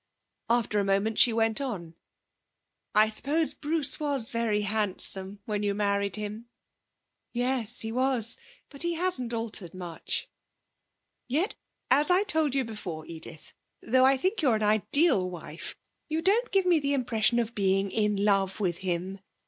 After 0.49 0.79
a 0.79 0.83
moment 0.83 1.19
she 1.19 1.31
went 1.31 1.61
on: 1.61 1.93
'I 2.95 3.07
suppose 3.09 3.53
Bruce 3.53 3.99
was 3.99 4.31
very 4.31 4.61
handsome 4.61 5.37
when 5.45 5.61
you 5.61 5.75
married 5.75 6.15
him?' 6.15 6.49
'Yes, 7.33 7.81
he 7.81 7.91
was. 7.91 8.35
But 8.69 8.81
he 8.81 8.95
hasn't 8.95 9.31
altered 9.31 9.75
much.' 9.75 10.27
'Yet, 11.27 11.53
as 11.91 12.09
I 12.09 12.23
told 12.23 12.55
you 12.55 12.63
before, 12.63 13.05
Edith, 13.05 13.53
though 13.79 14.03
I 14.03 14.17
think 14.17 14.41
you 14.41 14.49
an 14.53 14.63
ideal 14.63 15.29
wife, 15.29 15.75
you 16.09 16.23
don't 16.23 16.49
give 16.49 16.65
me 16.65 16.79
the 16.79 16.93
impression 16.93 17.37
of 17.37 17.53
being 17.53 17.91
in 17.91 18.25
love 18.25 18.59
with 18.59 18.79
him. 18.79 19.19